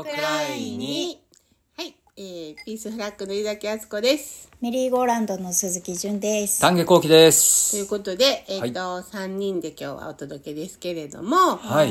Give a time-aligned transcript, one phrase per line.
[0.00, 1.20] のくらいに。
[1.76, 4.50] はい、えー、ピースフラッグの井崎敦子です。
[4.62, 6.62] メリーゴーランドの鈴木純です。
[6.62, 7.86] 丹下幸喜でというす。
[7.86, 11.90] ことで、えっ、と、三人で今日はお届けですけれども、はい。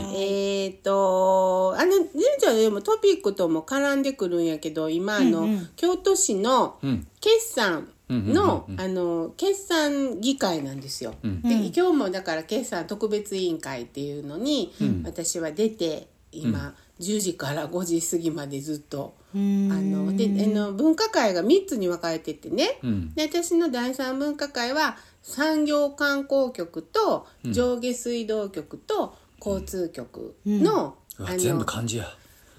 [0.64, 2.08] えっ、と、あの、神
[2.40, 7.08] 社でもトピックとも絡んでくるんやけど、今、あの、京都市のん。
[7.22, 11.14] 決算の、うんあの、決算議会なんですよ。
[11.22, 14.74] で、今日もだから決算特別委員会っていうのに、
[15.04, 23.14] 私は出て、今、10時から5時過ぎまでずっと、あのであの文化会が3つに分かれててね、ん。
[23.14, 32.06] で私の第三文化会は産業観光局と上下水道局と交通局の,、うわあの全部漢字や。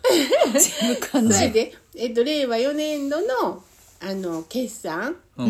[0.11, 3.63] 全部感それで、えっと、令和4年度の
[4.03, 5.45] あの決算を、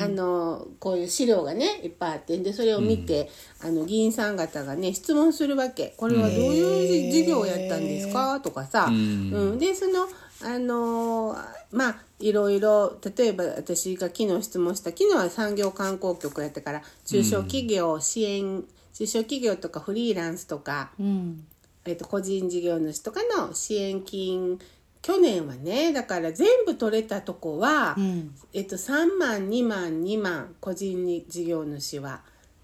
[0.00, 3.30] あのこういう資料がねいっぱいあってでそれを見て、
[3.62, 5.94] あの議員さん方がね質問するわけ。
[5.98, 8.40] これはどういう事業をやったんですか？
[8.40, 10.08] とかさ、うん、でその
[10.42, 11.36] あの
[11.70, 21.44] まあいろいろ例えば私が昨日質問した昨日は産業観光局やったから中小企業支援、中小企業とかフリーランスとか、うん。
[21.86, 24.58] えっと個人事業主とかの支援金
[25.04, 28.34] 去年はねだから全部取れたとこは、ん。
[28.54, 32.22] えっと、3万2万2万個人に事業主は、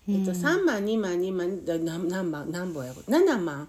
[0.09, 3.69] えっと、3万2万2万だ何何万何本やろ？7万。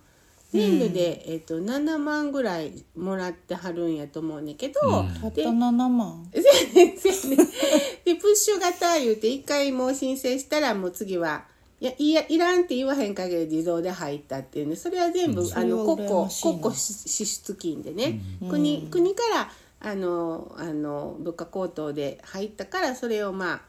[0.54, 6.30] 全部で、えっと、7万ぐらいもらってはるんやと思うねんけど、たったで7万。
[6.32, 11.46] でプッシュ型言うて一回もう申請したらもう次は
[11.82, 14.76] いやいやいらんって言わへん限り自動で入ったっていうね。
[14.76, 23.62] それは全部、あのそれは国庫国庫支出金でね、国国からあのあの物価高騰で入ったからそれをまあ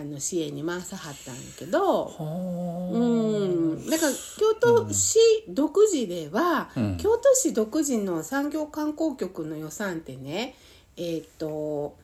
[0.00, 2.06] あの支援に回さはったんやけど。
[2.18, 6.96] うん、だから京都市独自では、ん。
[6.96, 10.56] 京都市独自の産業観光局の予算ってね
[10.96, 11.94] えっ、と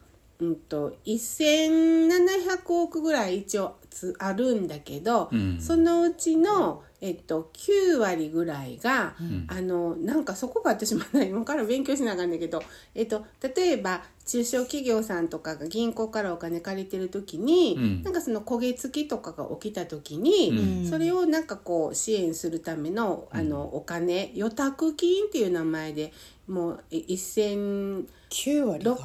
[0.41, 5.61] うんと1700億ぐらい一応つあるんだけど、ん。
[5.61, 9.17] そのうちの、えっと、9割ぐらいが、
[9.49, 12.63] あのなんかそこが私まだ今から勉強しなあかんだけど、
[12.95, 13.25] えっと、
[13.57, 18.03] 例えば中小企業さんとかが銀行からお金借りてる時に、ん。
[18.05, 26.13] なんかその焦げ付きとかが起きた時に、それをなんかこう支援するためのあのお金預託金っていう名前で
[26.47, 28.97] もうえ1600 9割が？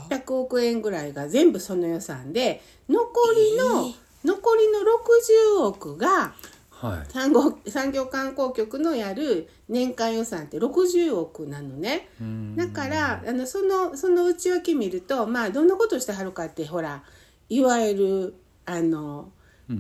[0.42, 3.94] 億円ぐらいが全部その予算で残りの、
[4.26, 4.80] 残りの
[5.62, 6.34] 60億が
[6.70, 7.12] はい。
[7.12, 12.10] 産業産業観光局のやる年間予算って60億なのね。
[12.58, 17.04] だからあのそのその内訳見るとまあどんなことしてはるかってほら
[17.48, 18.36] いわゆる
[18.66, 19.32] あの、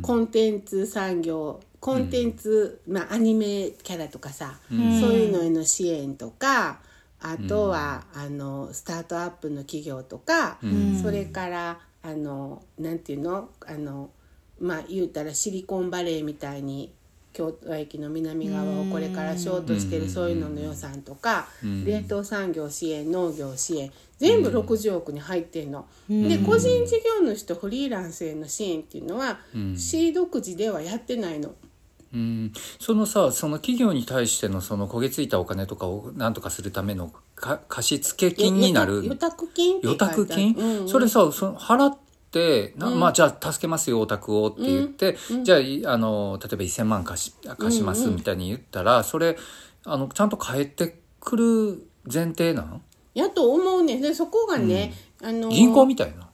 [0.01, 6.79] コンテンツ産業コンテンツ、まあ、アニメキャラとかさ、そういうのへの支援とか
[7.19, 10.59] あとは、あのスタートアップの企業とか、
[11.01, 13.49] それからあのなんていうの？
[13.65, 14.09] あの
[14.59, 16.93] まあ言うたらシリコンバレーみたいに
[17.33, 25.87] 京都駅の南側をこれからしようとしてるそういうのの予算とか、冷凍産業支援農業支援全部60億に入ってんの。
[26.07, 29.39] で個人事業主とフリーランスへの支援っていうのは、
[29.75, 31.55] 市独自ではやってないの。
[32.13, 38.99] うん、そのさその企業に対してのその焦げついたお金とかをなんとかするためのか貸付金になる。
[38.99, 40.27] 預託金って書預いてある。
[40.27, 40.89] 託金、うんうん。
[40.89, 41.97] それさその払っ
[42.33, 49.37] てな、まあじゃあ助けますよお宅をって言って、じゃあいあの例えば1,000万貸し貸しますみたいに言ったら、それ
[49.85, 52.81] あのちゃんと返ってくる前提なん？
[53.13, 54.01] やと思うねん。
[54.01, 56.27] でそこがね、あの銀行みたいな？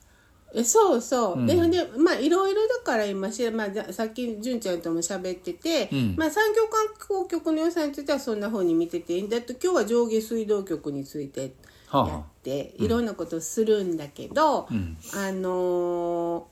[0.55, 6.16] えそうそう、ででまあいろいろだから今し、まあ、ざさっき純ちゃんとも喋ってて、ん。
[6.17, 11.53] まあ、産業観光局の予算についてはそんな風に見ててだって今日は上下水道局について
[11.94, 14.97] やって、いろんなことするんだけど、ん。
[15.13, 16.44] あのー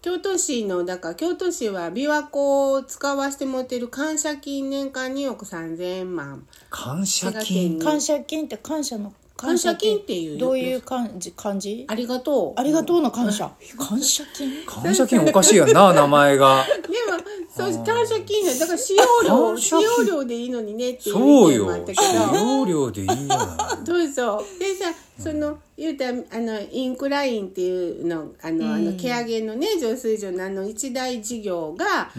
[0.00, 6.46] 京都市のだから京都市は琵琶湖を使わせてもらってる感謝金年間2億3000万。
[6.70, 7.78] 感謝金？
[7.78, 12.60] 県感謝金って感謝の感謝金っていうどういう漢字漢字ありがとう。
[12.60, 13.50] ありがとうの感謝。
[13.76, 14.64] 感謝金？
[14.64, 16.64] 感謝金おかしいやんな名前が。
[16.64, 17.18] でも
[17.50, 18.56] そう感謝金ね。
[18.56, 19.58] だから使用料。
[19.58, 22.02] 使用料でいいのにねっていうそうよ意見もあったけど。
[22.02, 23.44] 使用料でいいんじゃな
[23.77, 23.77] い？
[23.88, 24.58] そうそう。
[24.58, 32.10] でさその言うたらあのインクラインっていうのあの、あの毛上げのね浄水場のあの一大事業が、あ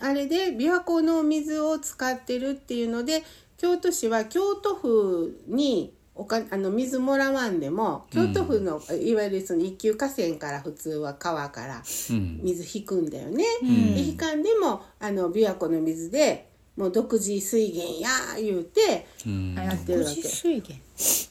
[0.00, 3.22] あれで琵琶湖の水を使ってるっていうので
[3.58, 13.44] 京都市は京都府におかあの水もらわんでも京都府の、いわゆるその一級河川から普通は川からうん水引くんだよね。
[13.62, 16.47] で引かんでもあの琵琶湖の水で
[16.78, 18.08] もう独自水源や
[18.40, 19.54] 言うてうん。
[19.54, 20.22] やってるわけ。
[20.22, 20.74] 水源。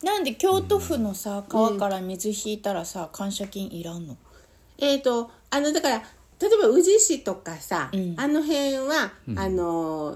[0.04, 4.18] なんで京都府のさ川から水引いたらさ感謝金いらんの？
[4.78, 6.04] えっ、とあのだから
[6.40, 8.14] 例えば宇治市とかさ、うん。
[8.16, 10.16] あの辺は、あの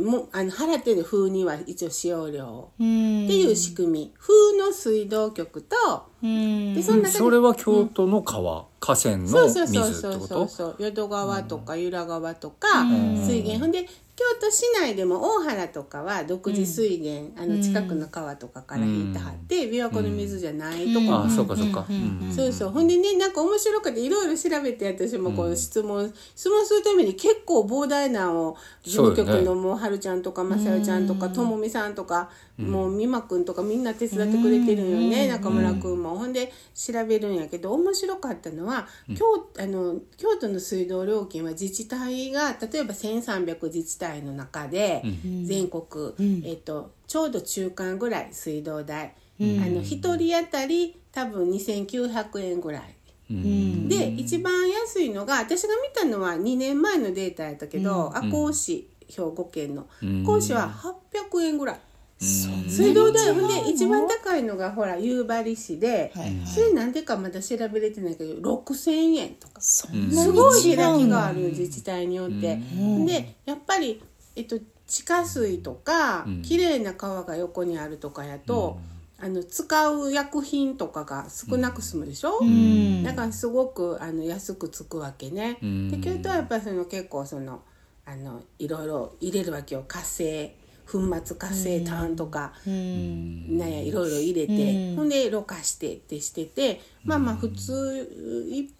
[0.00, 3.24] もうあの払ってる風には一応使用料うん。
[3.26, 5.76] っていう仕組み、風の水道局と
[6.22, 6.74] うん。
[6.74, 10.76] でその中でそれは京都の川、河川のそう水そうってこそうそうそうとそう。
[10.78, 13.16] 淀川とか由良川とか、うん。
[13.18, 13.58] 水源。
[13.58, 13.86] ほんで
[14.18, 22.70] 京都市内でも大原とかは独自水源、あの近くの川とかから引いてはって、琵琶湖の水じゃないとこああもそうかそうか、うんうんそうそう。
[22.70, 36.18] ほんでねなんか面白くていろいろ調べて私もこう質問、質問するために結構膨大なのを事務局のもうはるちゃんとかまさよちゃんとかともみさんとか、もう美馬くんとかみんな手伝ってくれてるんよね、中村くんも。
[36.18, 38.77] ほんで調べるんやけど面白かったのは、
[39.16, 45.02] 京あの京都の水道料金は自治体が例えば1300自治体の中で、
[45.44, 46.14] 全国、
[46.44, 52.94] えっとちょうど中間ぐらい水道代、あの1人当たり多分2900円ぐらい。
[53.30, 53.88] うん。
[53.88, 59.86] で一番安いのが私が見たのは2年前のデータやったけど、赤穂市兵庫県の。
[60.02, 60.22] うん。
[60.22, 61.80] 赤穂市は800円ぐらい。
[62.20, 66.46] 水道代ほんで一番高いのがほら夕張市で、はいはい。
[66.46, 69.60] それなんでかまだ調べれてないけど6000円とか。
[69.60, 69.86] す
[70.32, 72.58] ごい開きがある自治体によって、
[73.06, 74.02] でやっぱり、
[74.34, 76.42] えっと、地下水とか、ん。
[76.42, 78.80] 綺麗な川が横にあるとかやと、
[79.20, 83.04] あの使う薬品とかが少なく済むでしょ、ん。
[83.04, 85.58] だからすごくあの安くつくわけね。
[85.64, 85.88] ん。
[85.88, 87.62] で京都はやっぱりその結構その
[88.04, 89.84] あのいろいろ入れるわけよ。
[89.86, 90.56] 活性
[90.90, 93.58] 粉末活性炭とか、うん。
[93.58, 93.72] なん。
[93.72, 94.96] やいろいろ入れて、うん。
[94.96, 98.08] ほんでろ過してってしててまあまあ普通
[98.50, 98.70] い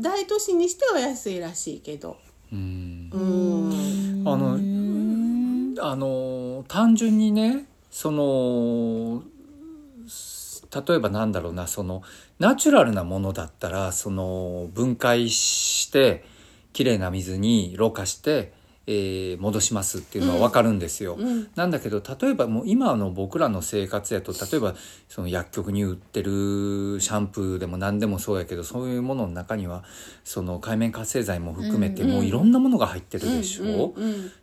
[0.00, 2.16] 大都市にしては安いらしいけど。
[2.52, 3.10] うん。
[3.12, 4.22] うん。
[4.26, 9.22] あのあの単純にねその
[10.86, 12.02] 例えばなんだろうなその
[12.38, 16.24] ナチュラルなものだったらその分解して
[16.72, 18.52] きれいな水にろ過して、
[18.90, 21.16] えー戻しますっていうのは分かるんですよ。
[21.18, 24.74] うんなんだけど例えばもう今の僕らの生活やと例えば
[25.08, 29.84] その薬局に売ってるシャンプーでも何でもそうやけどそういうものの中には
[30.24, 33.94] その海面活性剤も含めてもういろんなものが入ってるでしょ、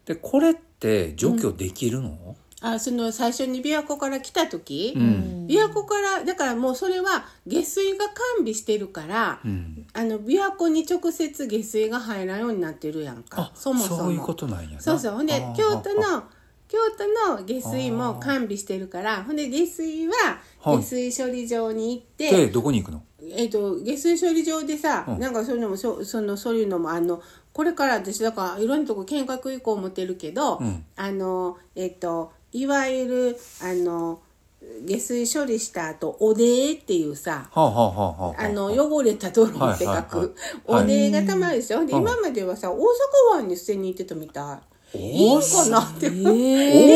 [0.06, 5.46] でこれって除去できるの、あその最初に琵琶湖から来た時、うん。
[5.48, 9.86] 琵琶湖からだからもうそれは下水が完備してるから、うん。
[9.94, 13.42] あの琵琶湖に直接下水が入らんようになってるやんか。
[13.42, 14.04] あそもそも。
[14.04, 14.81] そういうことなんやな。
[14.81, 15.13] そうそう。
[15.13, 16.24] ほんで京都の
[16.68, 20.13] 京都の下水も完備してるからほんで下水は
[20.60, 20.78] はい。
[20.78, 23.04] 下水処理場に行って、でどこに行くの？
[23.31, 25.19] えっと下水処理場でさ、うん。
[25.19, 27.22] なんかそういうのもそそのそういうのもあの
[27.54, 30.86] これから私だからいろんなとこ見学行こう思ってるけど、うん。
[30.96, 34.22] あのえっといわゆるあの
[34.86, 38.50] 下水処理した後おでっていうさはあ、はあはあはあ、あ。
[38.50, 40.34] の汚れた泥って書く、
[40.66, 42.80] おでがたまるでしょ、でうん今まではさ大阪
[43.34, 44.98] 湾に捨てに行ってたみたい。
[44.98, 46.13] いいかなって、大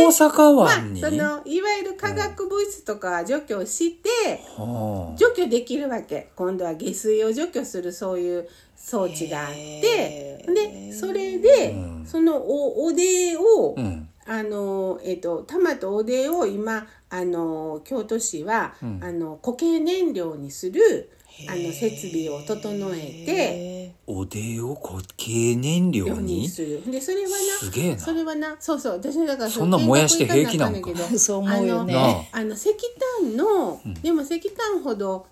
[0.08, 0.54] 阪？
[0.54, 4.10] まあ湾に、そのいわゆる化学物質とか除去して、
[4.56, 5.18] はあ。
[5.18, 6.30] 除去できるわけ。
[6.38, 8.48] 今度は下水を除去するそういう
[8.78, 10.46] 装置があって。
[10.48, 12.06] でそれで、うん。
[12.06, 19.00] そのおおでを、うんあのえっと玉とおでを今あの京都市は、うん。
[19.03, 21.10] あの固形燃料にする
[21.48, 26.42] あの設備を整えておでを固形燃料に？
[26.42, 26.92] にする。
[26.92, 28.00] でそれはなすげえな。
[28.00, 28.94] それはなそうそう。
[28.94, 32.30] 私だからそんなん燃やして平気なんか そう思うよね。
[32.32, 32.75] あの石
[33.22, 35.25] 炭の、でも石炭ほど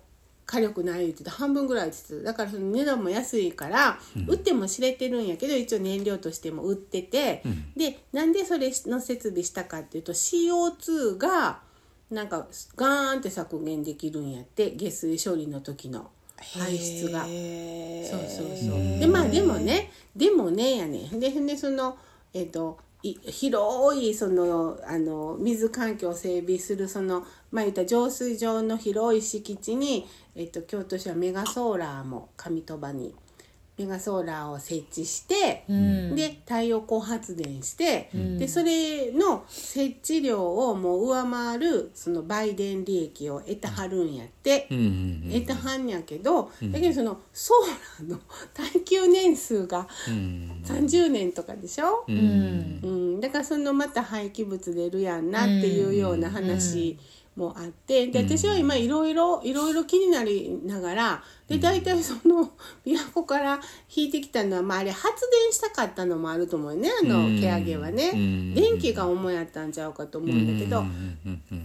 [0.48, 1.30] 火力ない言ってた。
[1.30, 7.42] 半分ぐらいですだからその値段も安いから、売っても知れてるんやけど一応燃料としても売ってて、
[7.76, 11.60] でなんでそれの設備したかっていうと CO2 が
[12.10, 17.24] なんかガーンって削減できるんやって下水処理の時の排出が。
[17.24, 18.98] そうそうそう。
[18.98, 21.98] でまあでもねでもねやねででその
[22.32, 33.14] えっ、とい広いそのあの水環境を整備するそのまあ言った浄水場の広い敷地に、えっと京都市はメガソーラーも上鳥羽に
[33.78, 36.14] メガソーラーを設置して、ん。
[36.14, 44.66] で太陽光発電して、でそれの設置量をもう上回るその売電利益を得たはるんやって。
[44.70, 48.20] うんうん得たはんやけど、だけどそのソーラーの
[48.54, 50.62] 耐久年数がうん。
[50.64, 52.80] 30年とかでしょ、ううんん。
[52.82, 56.98] うん、だからそのまた廃棄物出るやんなっていうような話
[57.38, 62.50] もあってで私は今いろいろいろいろ気になりながらで大体その
[62.84, 63.60] 琵琶湖から
[63.94, 67.40] 引いてきたのは、まあ、あれ発電したかったのもあると思うねあのうん。
[67.40, 68.10] 毛上げはね。
[68.12, 68.54] うん。
[68.54, 70.84] 電気が主やったんちゃうかと思うんだけど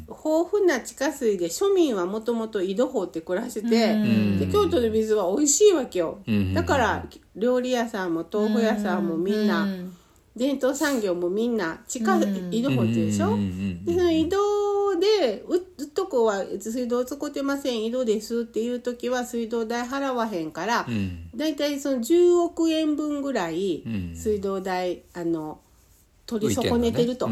[0.07, 4.39] 豊富な地下水で庶民はもともと井戸掘って暮らしてて、うん。
[4.39, 6.53] で京都の水は美味しいわけよ、うん。
[6.53, 9.95] だから料理屋さんも豆腐屋さんもみんな、うん。
[10.35, 12.53] 伝統産業もみんな地下うん。
[12.53, 13.37] 井戸掘ってるでしょ、
[13.85, 14.62] でその井戸
[15.03, 21.29] でううっとこは水道使ってません井戸ですっていう時は水道代払わへんから、うん。
[21.35, 24.15] だいたいその10億円分ぐらいうん。
[24.15, 25.59] 水道代あの
[26.25, 27.27] 取り損ねてると、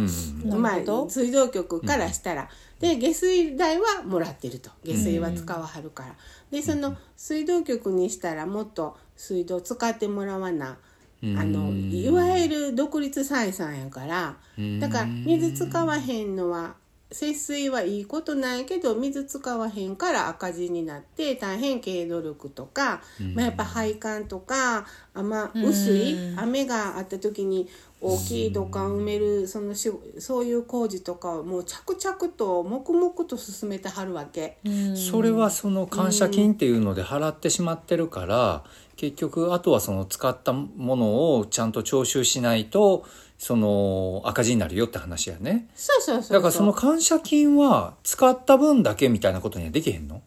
[1.10, 2.50] 水道局からしたら、
[2.82, 4.70] で下水代はもらってると。
[4.84, 6.16] 下水は使わはるから、
[6.52, 10.78] でその水道局にしたらもっと水道使ってもらわな、
[11.24, 11.38] うん。
[11.38, 14.36] あのいわゆる独立採算やから、
[14.82, 16.76] だから水使わへんのは
[17.12, 23.02] 節水はいいことなんやけど水使わへんから赤字になって大変経営努力とか、
[23.36, 27.68] まあ、やっぱ配管とか雨薄い雨があった時に
[28.00, 34.58] 大きい土管埋めるそのしそういう工事とかをもう着々と黙々と進めてはるわけ。
[34.66, 34.98] うん。
[34.98, 38.64] それはその感謝金っていうので払ってしまってるから、
[38.96, 43.06] 結局あとはその使ったものをちゃんと徴収しないと
[43.44, 45.68] その赤字になるよって話やね。
[45.74, 50.22] そうそうそうだからその感謝金は使った分だけみたいなことにはできへんの？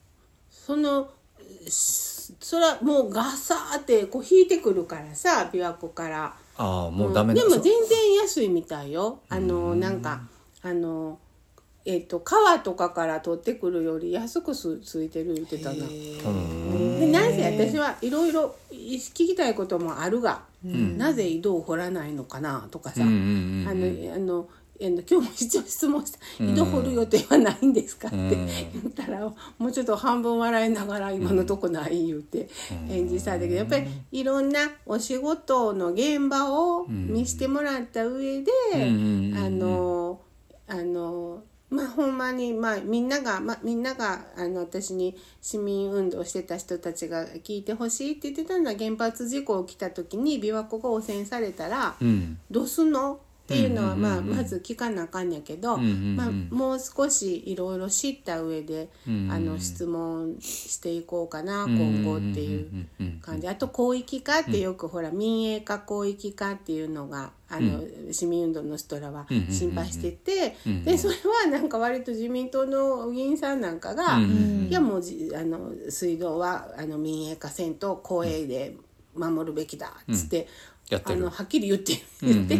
[0.51, 1.09] その
[1.69, 6.35] しそれはもうガサーってこう引いてくるからさ琵琶湖から。
[6.57, 9.21] ああもうダメだ、でも全然安いみたいよ。
[9.29, 10.23] あのなんか
[10.63, 11.21] あの
[11.85, 15.87] えっと川とかから取ってくるより安くすついてる言ってたな。
[15.87, 20.43] でなぜ私はいろいろ聞きたいこともあるが、
[20.99, 23.13] なぜ井戸を掘らないのかなとかさ、あの
[24.13, 24.49] あの
[24.81, 28.31] 今日も一応質問した「井戸掘る予定はないんですか?」ってん。
[28.31, 28.47] 言
[28.89, 29.21] ったら
[29.57, 32.49] もうちょっと半分笑いながら「今のとこない」言うて
[32.89, 38.51] 返事したんだけどやっぱりいろんなお仕事の現場を見してもらった上で
[39.37, 40.21] あの
[40.67, 52.39] あのまあほんまにまあみんなが、まあ、みんながあの私に市民運動してた人たちが聞いてほしいって言ってたのは原発事故起きた時に琵琶湖が汚染されたらうん。
[52.51, 53.19] どうすんの？
[53.45, 62.87] っていうのは、まあ、まず聞かなあかんやけど、まあ、もう少しいろいろ知った上で、んあの質問していこうかな、今後っていう
[63.21, 63.47] 感じ。
[63.47, 78.75] あと広域化ってよく、ほら民営化広域化っていうのがあの、市民運動の人らは心配してて、でそれはなんか割と自民党の議員さんなんかが、いやもうじあの水道はあの民営化せんと公営で
[79.15, 80.49] 守るべきだっつって。
[80.91, 81.21] やってる。
[81.21, 82.59] あのはっきり言って言って、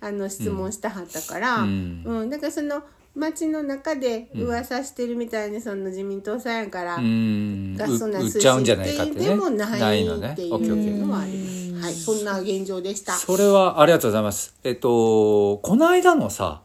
[0.00, 2.30] あの質問したはったから、うん。
[2.30, 2.82] だからその
[3.14, 7.76] 町の中で噂してるみたいにその自民党さんやから、うん。
[7.76, 9.26] がそんな売っちゃうんじゃないかってね。
[9.26, 10.32] でもないのね。
[10.32, 11.68] っていうのはあります。
[11.78, 13.12] はい、そんな現状でした。
[13.12, 14.54] それはありがとうございます。
[14.64, 16.62] えっと、この間のさ、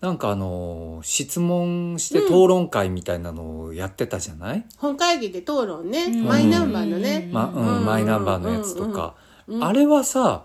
[0.00, 7.84] なんかあの、質問して討論会みたいなのをやってたじゃない、本会議で討論ね、マイナンバーのね、まうん。
[7.84, 9.14] マイナンバーのやつとか。
[9.60, 10.44] あれはさ、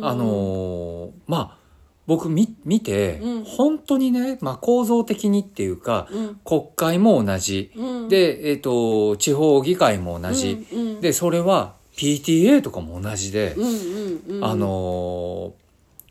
[0.00, 1.58] あのーまあ、
[2.06, 6.08] 僕み見て、本当にね、まあ、構造的にっていうか、
[6.44, 7.70] 国会も同じ、
[8.08, 10.66] で、えっと地方議会も同じ、
[11.00, 15.68] でそれは PTA とかも同じで、うんうんうん、あのー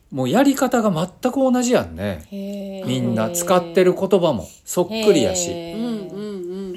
[0.09, 2.29] もうやり方が全く同じやんね。
[2.31, 5.49] みんな使ってる言葉もそっくりやし。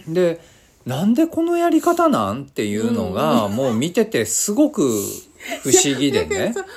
[0.09, 0.41] で、
[0.85, 2.43] なんでこのやり方なん？
[2.43, 4.91] っていうのが、もう見ててすごく
[5.63, 6.61] 不思議でねそ。
[6.61, 6.69] そう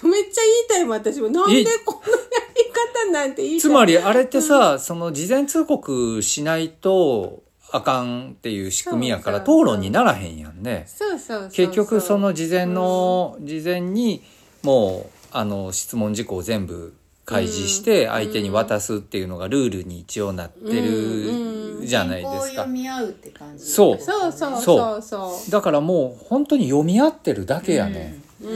[0.00, 2.16] そうめっちゃ言いたいもん私もなんでこんなや
[2.56, 10.84] り方なんて言いたいつまりあれってさ、その事前通告しないとあかんっていう仕組みやから討論にならへんやんね。
[10.86, 14.22] そうそう結局その事前の、事前に
[14.62, 16.94] もうあの質問事項を全部
[17.28, 22.30] 開示して相手に渡すっていうのがルールに一応なってるじゃないですか。
[22.30, 22.68] 原稿を読。
[22.70, 24.00] み合うって感じそう。
[24.00, 24.98] そうそうそそう。
[24.98, 25.50] うそう。
[25.50, 28.18] だからもう本当に読み合ってるだけやね。
[28.42, 28.50] うん。
[28.50, 28.54] う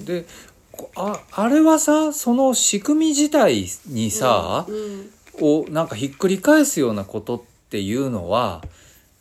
[0.00, 0.04] ん。
[0.04, 0.26] で、
[0.72, 8.60] こあ、あれはさ、その仕組み自体にさ、うんをなんかひっくり返すようなことっていうのは、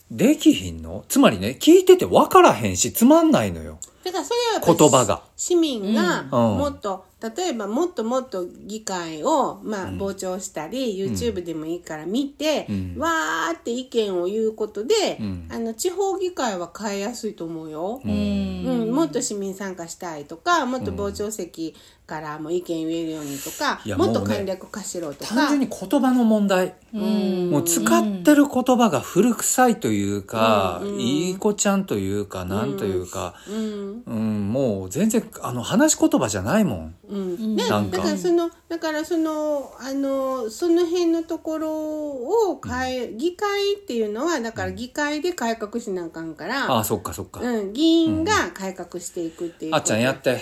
[0.09, 1.05] できひんの？
[1.09, 3.77] つまりね、聞いてて分からへんし、つまんないのよ。
[4.03, 5.21] だからそれは言葉が。
[5.35, 6.29] 市民がうん。
[6.57, 12.95] もっと、例えばもっともっと議会を、まあ、傍聴したり、YouTube でもいいから見て、ん。
[12.97, 15.47] わーって意見を言うことで、ん。
[15.49, 18.01] あの地方議会は変えやすいと思うよ。
[18.05, 18.11] うん。
[18.11, 21.75] うん、もっと市民参加したいとかもっと傍聴席
[22.07, 25.35] からも意見言えるようにとか、いやもっともうね簡略化しろとか。
[25.35, 26.75] 単純に言葉の問題。
[26.93, 27.51] うん。
[27.51, 34.03] もう使ってる言葉が古臭いというか、いい子ちゃんというか、なんというか、うん。
[34.05, 36.95] うん、もう全然、あの、話し言葉じゃないもん。
[37.09, 37.55] うん。
[37.57, 37.97] ね、なんか。
[37.97, 50.39] だからそのだからそのあのその辺のところを変え、議会っていうのはだから議会で改革しなあかんから、ああそっかそっか、うん、議員が改革していくっていうあっちゃんやって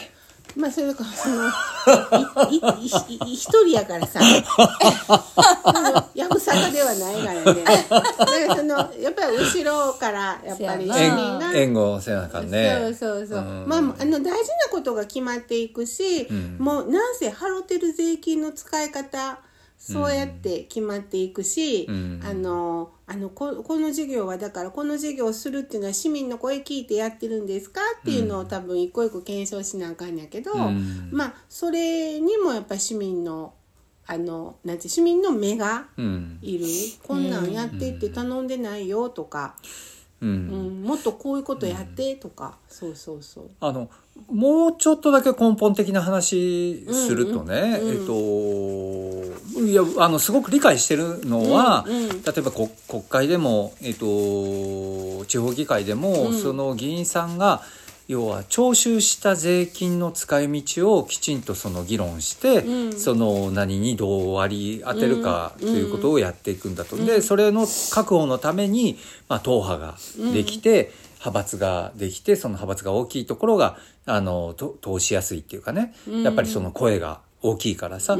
[0.55, 1.47] まあそれからその
[2.49, 4.19] いいいい一人やからさ。
[5.65, 7.63] そのやぶさかではないからね。
[7.63, 12.77] だからそのやっぱり後ろからやっぱり市民が援護せなあかんね。
[12.79, 13.65] そうそうそう、うん。
[13.67, 14.35] まああの大事な
[14.71, 16.57] ことが決まっていくし、ん。
[16.57, 19.39] もうなんせ払ってる税金の使い方
[19.85, 22.21] そうやって決まっていくし、うん。
[22.23, 27.81] あのあのここの事業はだからこの事業をするっていうのは市民の声聞いてやってるんですか？
[28.01, 31.09] っていうのを多分一個一個検証しなあかんやけど、うん。
[31.11, 33.53] まあそれにもやっぱり市民の
[34.07, 36.39] あのなんて市民の目がうん。
[36.41, 36.65] いる、
[37.07, 39.55] こんなんやってって頼んでないよとか、
[40.21, 43.49] うん、うん、もっとこういうことやってとか、そうそうそう。
[43.59, 43.89] あの
[44.29, 48.01] もうちょっとだけ根本的な話するとね、うんうん。
[48.01, 48.13] えっと
[49.65, 52.21] いやあのすごく理解してるのは、うんうん。
[52.23, 56.41] 例えばこ国会でも、えっと、地方議会でも、うん。
[56.41, 57.61] その議員さんが
[58.07, 62.99] 要は徴収した税金の使い道をきちんとその議論して、うん。
[62.99, 65.73] その何にどう割り当てるかとうん。
[65.75, 66.97] いうことをやっていくんだと。
[66.97, 69.95] でそれの確保のために、まあ、党派が
[70.33, 75.95] できて、派閥ができてその派閥が大きいところがあのと通しやすいっていうかね。
[76.23, 78.17] やっぱりその声が大きいからさ、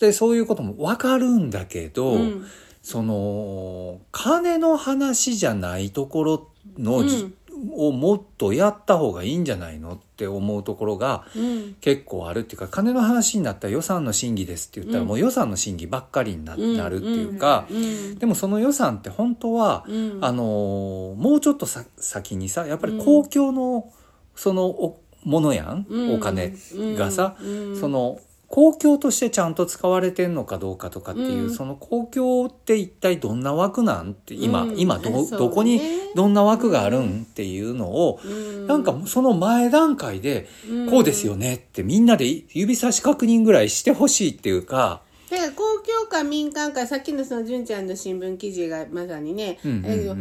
[0.00, 2.46] でそういうことも分かるんだけど、うん。
[2.82, 7.32] その金の話じゃないところのじ、
[7.76, 11.76] をもっとやった方がいいんじゃないのって思うところがうん。
[11.80, 15.08] 結構あるっていうか金の話になったら予算の審議ですって言ったらうん。
[15.08, 18.18] もう予算の審議ばっかりにな,、るっていうか、うん。
[18.18, 20.18] でもその予算って本当は、うん。
[20.20, 23.92] あのーもうちょっとさ先にさやっぱり公共の
[24.34, 26.14] そのおものやん、うん。
[26.14, 27.80] お金がさ、うん。
[27.80, 31.54] その公共としてちゃんと使われてんのかどうかとかっていう、うん。
[31.54, 34.78] その公共って一体どんな枠なんって今、うん。
[34.78, 35.26] 今どね。
[35.30, 35.80] どこに
[36.14, 38.66] どんな枠があるんっていうのを、うん。
[38.66, 40.90] なんかその前段階で、うん。
[40.90, 45.00] こうですよねってみんなで指差し確認ぐらいしてほしいっていうか、
[45.32, 50.12] だから公共か民間かさっきのその純ちゃんの新聞記事がまさにね、うんうんう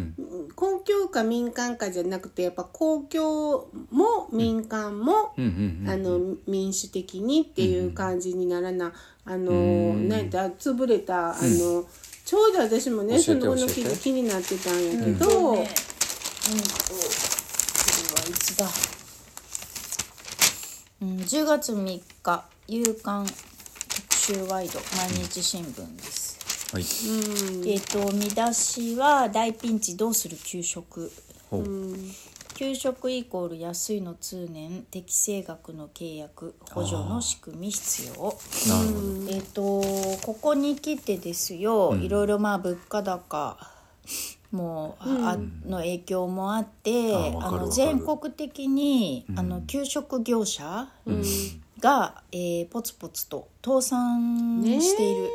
[0.45, 0.49] ん。
[0.55, 8.93] 公共か民間かじゃなくてやっぱ公共も民間も、うんうんうんあの民主的にっていう感じにならな、
[9.25, 9.55] あのう
[9.95, 10.07] ん。
[10.07, 11.83] なんだ潰れたあの、
[12.23, 15.17] ちょうど私もね教そのこの記事気になってたんやけど、ねうん。
[15.17, 15.67] とこれはい
[18.31, 18.65] つだ
[21.01, 21.17] うん。
[21.17, 23.25] 10月3日夕刊
[24.21, 26.37] 特集ワイド毎日新聞です。
[26.71, 26.83] はい。
[26.83, 27.67] うん。
[27.67, 31.11] えっ、と見出しは「大ピンチどうする給食」
[31.49, 31.65] ほう。
[32.53, 38.13] 給食イコール安いの通年適正額の契約補助の仕組み必要。
[38.13, 39.31] なるほど。
[39.31, 39.81] えっ、と
[40.21, 42.03] ここに来てですよ、うん。
[42.03, 43.57] いろいろまあ物価高
[44.51, 50.89] もう、あの影響もあってあの全国的に、あの給食業者
[51.81, 55.29] が、えーポツポツと倒産している。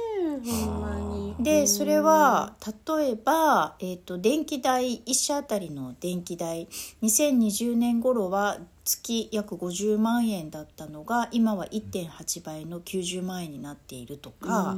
[1.39, 2.55] でそれは
[2.89, 6.67] 例えば、えー、と電気代1社あたりの電気代
[7.03, 14.77] 2020年頃は月約50万円だったのが今は1.8倍の90万円になっているとか、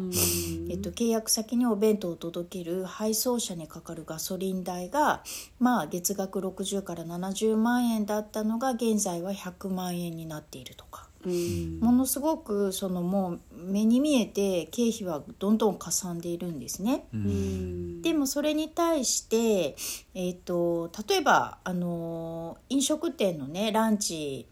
[0.70, 5.22] えっと、契約先にお弁当を届ける配送車にかかるガソリン代が、
[5.60, 11.07] まあ、月額60から70万円だったのが現在は100万円になっているとか。
[11.26, 11.80] うん。
[11.80, 17.06] ものすごくそのもう目に見えて経費はどんどんかさんでいるんですね。
[17.12, 18.02] うん。
[18.02, 19.76] でもそれに対して、
[20.14, 24.46] えー、と例えば、あのー飲食店のねランチ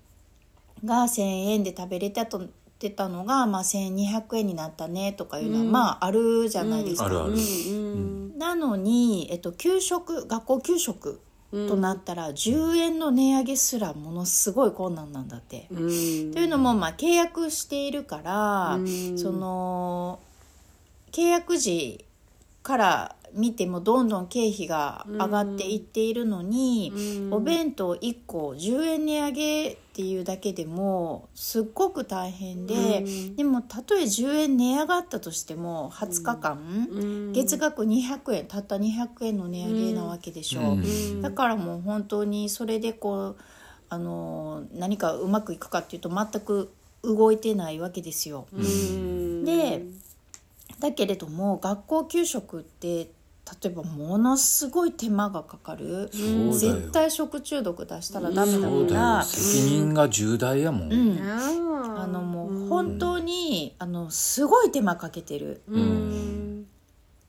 [0.85, 2.49] が1,000円で食べれたとっ
[2.79, 5.73] てたのが、まあ、1,200円になったねとかいうのは、うん。
[5.73, 7.07] まああるじゃないですか。
[7.07, 7.33] あるある。
[7.33, 8.39] うん。
[8.39, 11.19] なのに、えっと、給食学校給食うん
[11.51, 15.69] となったら10円の値上げすらものすごい困難なんだって。
[15.71, 15.79] うん。
[16.33, 19.19] というのも、まあ、契約しているから、うん。
[19.19, 20.19] その
[21.13, 22.05] 契約時
[22.63, 27.35] から見てもどんどん経費が上がっていっているのに、うん。
[27.35, 33.37] お弁当1個10円値上げっていうだけでもすっごく大変で、うん。
[33.37, 36.59] でもたとえ10円値上がったとしても20日間、
[36.91, 37.33] うん。
[37.33, 40.61] 月額200円たった200円の値上げなわけでしょ。
[40.61, 40.69] うん。
[40.81, 41.23] うん。
[41.23, 43.37] だからもう本当にそれでこう
[43.89, 46.71] あの何かうまくいくかっていうと全く
[47.03, 48.47] 動いてないわけですよ。
[48.53, 49.45] うん。
[49.47, 49.83] で
[50.79, 53.09] だけれども学校給食って
[53.63, 56.11] 例えばものすごい手間がかかる。
[56.53, 58.87] 絶対食中毒出したらダメだそうだよ。
[58.89, 61.19] から、責任が重大やもん、うん。
[61.21, 65.63] ああのもう本当にあのすごい手間かけてる。
[65.69, 66.67] うん。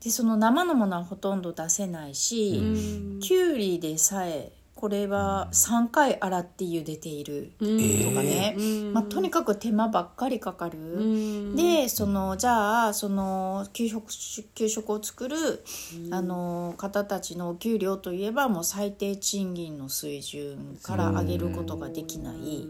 [0.03, 3.19] でその生のものはほとんど出せないし、うん。
[3.19, 8.93] きゅうりでさえこれは3回洗って茹でているとかね、うん。
[8.93, 10.77] まあ、とにかく手間ばっかりかかる。
[10.77, 11.55] うん。
[11.55, 14.05] でそのじゃあその給食
[14.53, 15.35] 給食を作る、
[16.11, 22.67] あの方たちのお給料といえばもう最低賃金の水準から上げることができない。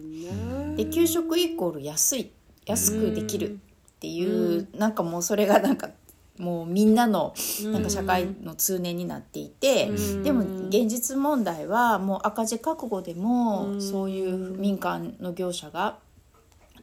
[0.75, 2.31] で給食イコール安い。
[2.65, 5.89] 安くできるっていう、なんかもうそれがなんか
[6.37, 10.23] もうみんなのなんか社会の通念になっていて、うん。
[10.23, 13.81] でも現実問題はもう赤字覚悟でも、うん。
[13.81, 15.97] そういう民間の業者が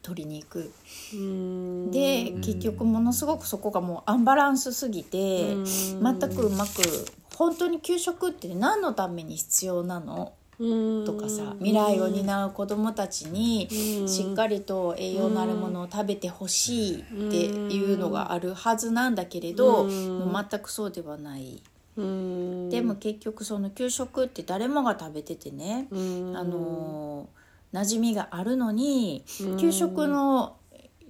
[0.01, 0.73] 取りに行く。
[1.13, 1.91] うん。
[1.91, 5.65] で結局ものすごくそこがもうアンバランスすぎて、うん。
[5.65, 6.81] 全くうまく
[7.33, 10.33] 本当に給食って何のために必要なの？
[10.39, 13.67] うんとかさ未来を担う子どもたちに
[13.99, 14.07] うん。
[14.07, 20.19] しっかりと栄養のあるものを食べてほしいっていうのがあるはずなんだけれどうん。
[20.19, 21.61] もう全くそうではない。
[21.97, 22.69] うん。
[22.69, 26.37] でも結局その給食って誰もが食べててね、うん。
[26.37, 27.29] あの
[27.73, 29.25] 馴染みがあるのに
[29.59, 30.55] 給食の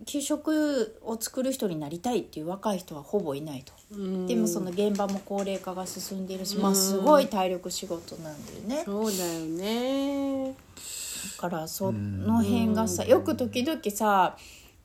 [0.06, 3.74] 給食を作る人になりたいっていう若い人はほぼいないと。
[3.92, 4.28] うん。
[4.28, 8.84] でもその現場も高齢化が進んでいるし、まあ、すごい体力仕事なんだよね。
[8.86, 10.52] そうだよね。
[10.52, 14.38] だからその辺がさよく時々さ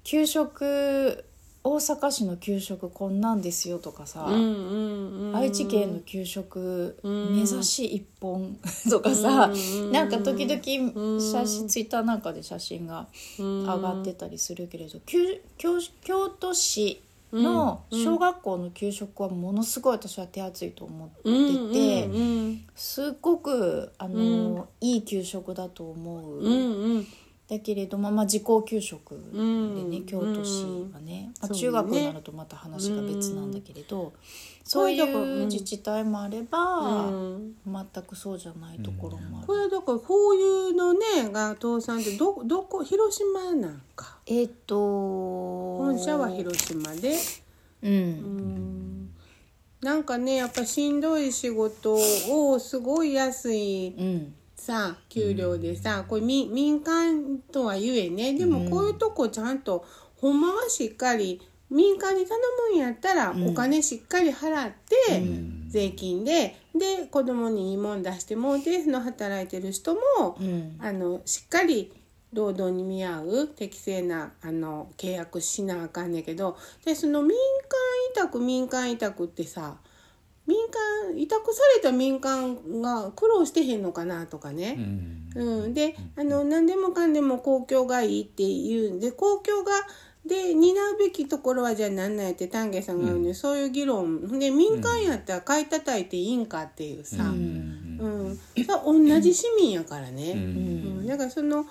[0.02, 1.24] 給食
[1.62, 8.58] 大阪市の給食こんなんですよとかさ、うんうんうん愛知県の給食うん目指し一本
[8.88, 13.06] とかさ、うんなんか時々うん写真ツイッターなんかで写真が
[13.38, 15.18] 上上がってたりするけれど、京
[15.58, 21.14] 京京都市の小学校の給食はものすごい私は手厚いと思って
[21.72, 22.08] て、
[22.74, 26.42] すっごくあの、いい給食だと思う。
[27.50, 29.42] うんうんだけれども、まあ、自校給食でね、う
[30.02, 30.06] ん。
[30.06, 30.62] 京都市
[30.94, 31.60] はね、まあ、そうね。
[31.60, 34.12] 中学になるとまた話が別なんだけれど、
[34.62, 37.56] そういううん自治体もあれば、うん。
[37.66, 39.46] 全くそうじゃないところもある。
[39.48, 41.00] これだからこういうのね
[41.32, 44.18] が倒産ってどどこ広島なんか？
[44.26, 44.76] えっ、と
[45.78, 47.16] 本社は広島で。
[47.82, 49.10] うん、うん。
[49.80, 51.94] なんかねやっぱしんどい仕事
[52.28, 58.35] をすごい安いうんさ給料でさこれ民民間とはゆえね。
[58.35, 59.85] でもこういうとこちゃんと
[60.16, 62.38] ほんまはしっかり民間に頼
[62.70, 65.23] むんやったらお金しっかり払って
[65.68, 70.77] 税金でで子供にいいもん出してもうてその働いてる人もうん。
[70.79, 71.92] あのしっかり
[72.33, 77.37] 労働に見合う適正なあの契約しなあかんねんけどでその民間
[78.12, 79.79] 委託民間委託ってさ
[80.50, 84.72] 民間委託された民間が苦労してへんのかなとかうね。
[84.72, 85.30] ん。
[85.34, 89.70] うん、であの何でもかんでも公共がいいっていうんで公共が
[90.26, 94.38] で担うべきところはじゃあ何なんやって丹下さんが言うね、そういう議論。
[94.38, 98.30] で民間やったら買い叩いていいんかっていうさ、ううん。
[98.32, 98.36] ん。
[98.36, 100.32] それ同じ市民やからね。
[100.32, 100.40] うん。
[100.40, 100.42] う
[101.02, 101.66] ん、だからそのなん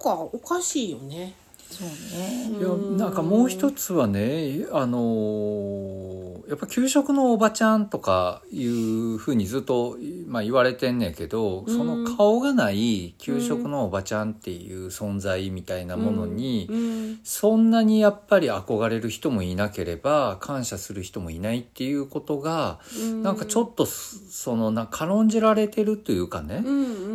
[0.00, 1.34] かおかしいよね。
[1.70, 2.58] そうね。
[2.58, 9.96] いやなんかもう一つはねあのやっぱ給食のおばちゃんとかいうふうにずっと、
[10.28, 23.22] まあ、言われてんねんけど、その顔がない給食のおばちゃんっていう存在みたいなものに、うん、そんなにやっぱり憧れる人もいなければ感謝する人もいないっていうことが、うん。
[23.24, 26.62] なんかちょっとすそのな軽んじられてるというかね、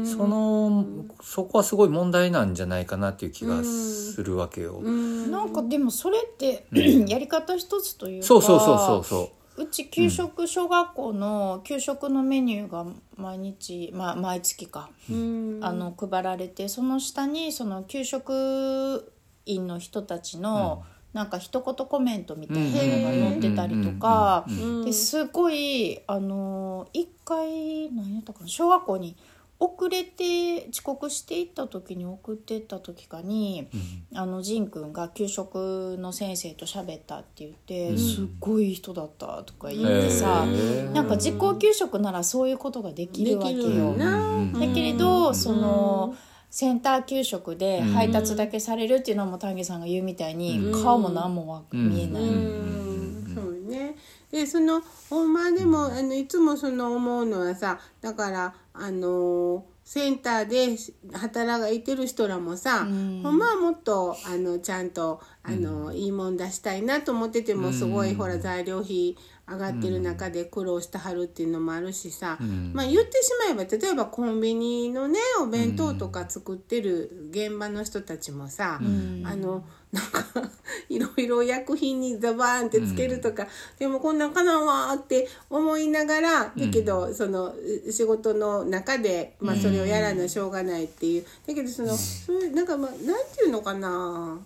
[0.03, 0.85] その
[1.21, 4.79] そこはすごい問題なんじゃないかなっていう気がするわけよ。
[4.81, 6.65] うん、なんかでもそれって
[7.07, 9.65] やり方一つというかそうそうそうそうそう。
[9.67, 12.85] ち給食小学校の給食のメニューが
[13.17, 19.13] 毎日、まあ、毎月か、うん、あの配られてその下にその給食
[19.45, 24.45] 員の人たちの、なんか一言コメントみたいなのが載ってたりとか
[24.85, 29.17] ですごいあの一回何やったかな小学校に
[29.63, 33.69] 遅れて遅刻していった時に送ってった時かに、
[34.15, 37.97] あの仁くんが給食の先生と喋ったって言って、うん。
[37.99, 40.93] すっごいいい人だったとか言ってさ、へー。
[40.93, 43.95] なんか自己給食ならそういうことができるわけよ。
[43.95, 46.15] だけれど、その
[46.49, 50.83] センター給食で配達だけされるっていうのも丹下さんが言うみたいに、うん。
[50.83, 51.89] 顔も何もわうん。
[51.91, 52.23] 見えない。
[52.23, 53.31] うん。
[53.35, 53.95] そうね。
[54.31, 60.77] でそのほんまでもあのいつもその思うのはさだからあのセンターで
[61.17, 63.21] 働いてる人らもさ、うん。
[63.23, 69.17] ほんまはもっとあのちゃんとあの、いいもん出したいなと思っててもすごい、ほら材料費
[69.51, 72.37] 上がってる中で苦労してはるっていうのもあるしさ、
[72.73, 80.23] まあ言ってしまえば例えばコンビニのねお弁当とか作ってる現場の人たちもさ、あのなんか
[80.89, 87.53] いろいろ薬品にザバーンってつけるとか、でもこんなんかなんわーって思いながらだけど、その
[87.89, 91.25] 仕事の中で、まあ、それをやらなしょうがないっていう。
[91.45, 94.39] だけどその、そういうなんかまあなんていうのかな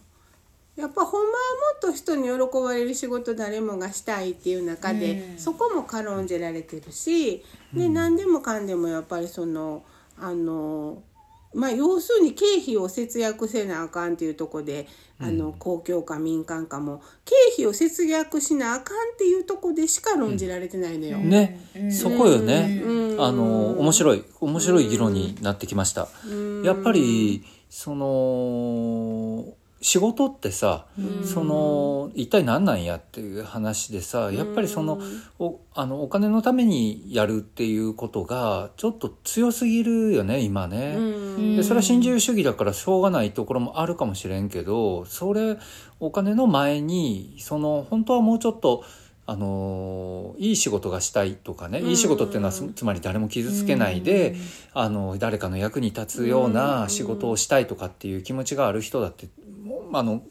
[0.75, 9.83] やっぱほんまはもっと人に喜ばれる仕事誰もがしたいっていう中で、そこも軽んじられてるし、で何でもかんでもやっぱりその
[10.19, 11.01] あの
[11.53, 21.17] まあ要するに経費を節約せなあかんっていうとこで、あの公共か民間かも経費を節約しなあかんっていうとこでしか論じられてないのよ。
[21.19, 22.81] ね、そこよね、
[23.17, 26.09] あの面白い面白い議論になってきました。
[26.65, 29.45] やっぱりその
[29.85, 30.87] 仕事ってさ、
[31.23, 34.99] その一体何なんやっていう話でさやっぱりその
[35.37, 40.97] おあのお金のためにやるっていうことがちょっと強すぎるよね今ね。
[41.55, 45.59] でそれは新自由主義だからしょうがないところもあるかもしれんけどそれ
[45.99, 48.83] お金の前にその本当はもうちょっと。
[49.27, 54.35] あのいい仕事がしたいとかね、いい仕事っていうのはつまり誰も傷つけないで、
[54.71, 59.27] あの誰かの役に立つような仕事をしたいとかっていう気持ちがある人だって
[59.93, 60.23] あの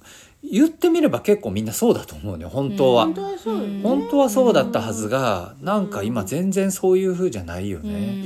[0.42, 3.82] 言ってみれば結構みんなそうだと思うね本当は、本当はそうよね。
[3.82, 8.22] 本当はそうだったはずがなんか今全然そういう風じゃないよね、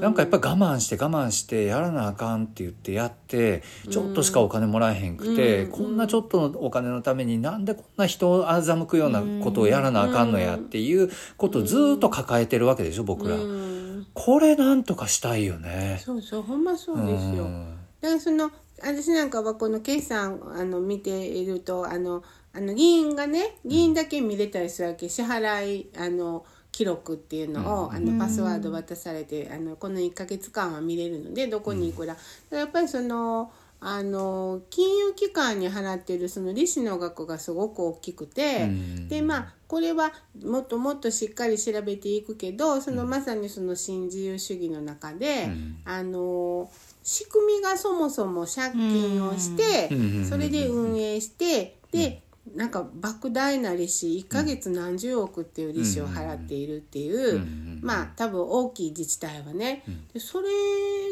[0.00, 14.06] なんかやっぱ我慢して我慢してやらなあかんって言ってやってちょっとしかお金もらえへんくて、こんなちょっとのお金のためになんでこんな人を欺くようなことをやらなあかんのやっていうことをずっと抱えてるわけでしょ僕ら、うん。
[14.12, 16.02] これなんとかしたいよね。
[16.04, 17.44] そうそうほんまそうですよ。
[17.44, 17.78] うん。
[18.02, 18.50] だからその
[18.82, 33.52] 私なんかはこの決算あの見ているとあのあの議員がね議員だけ見れたりするわけ支払いあの記録っていうのを、あのパスワード渡されてあのこの1ヶ月間は見れるのでどこにいくら、だからやっぱりその
[33.84, 39.08] あの金融機関に払ってるその利子の額がすごく大きくて、うん。
[39.08, 40.12] でまあこれは
[40.44, 45.78] もっともっとしっかり調べていくけどそのまさにその新自由主義の中で、うん。
[45.84, 46.70] あの
[47.02, 52.22] 仕組みがそもそも借金をして、うんそれで運営して、で
[52.54, 57.80] なんか莫大な利子1ヶ月何十億っていう利子を払っているっていう、ん。
[57.82, 60.48] まあ多分大きい自治体はね、でそれ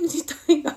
[0.02, 0.76] 自体が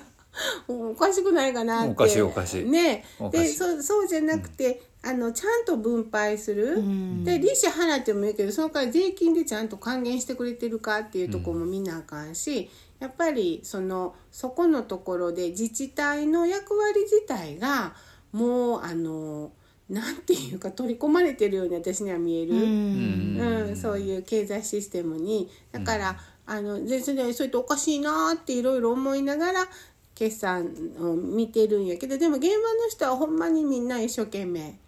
[0.68, 1.90] おかしくないかなって。
[1.90, 2.64] おかしいおかしい。
[2.64, 3.04] ね。
[3.30, 6.76] でそそうじゃなくて、あのちゃんと分配する、
[7.24, 17.94] で利子払ってもいいけどその代わり税金でちゃんと還元してくれてるかっていうところも見なあかんし、やっぱりそのそこのところで自治体の役割自体が
[18.32, 19.52] もうあの
[19.90, 22.54] なんていうか取り込まれてるように私には見える。
[22.54, 25.50] うん、そういう経済システムに。
[25.70, 29.66] だから、あのでそれでそれっておかしいなっていろいろ思いながら
[30.14, 30.66] 決算
[30.98, 34.78] を見てるんやけどでも現場の人はほんまにみんな一生懸命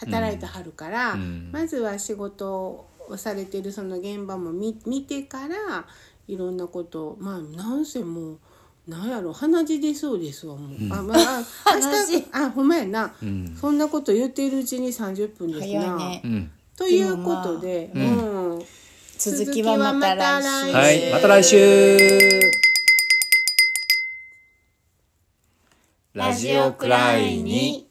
[0.00, 1.50] 働いてはるから、ん。
[1.52, 5.86] まずは仕事をされてるその現場も見見てから
[6.26, 8.38] いろんなことをまあなんせもう。
[8.88, 12.12] なんやろ鼻血出そうですわもう、あまああ鼻血。
[12.14, 13.56] 明日あほんまやな、ん。
[13.60, 16.22] そんなこと言っているうちに30分ですな、ね。
[16.24, 16.50] うん。
[16.76, 18.64] ということで、でもうん。
[19.18, 20.72] 続きはまた来週。
[20.72, 21.12] はい。
[21.12, 22.40] また来週。
[26.14, 27.89] ラジオくらいに